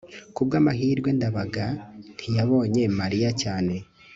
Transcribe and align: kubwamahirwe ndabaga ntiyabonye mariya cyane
kubwamahirwe 0.35 1.09
ndabaga 1.17 1.65
ntiyabonye 2.15 2.83
mariya 2.99 3.29
cyane 3.41 3.75